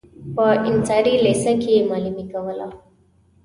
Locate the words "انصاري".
0.69-1.13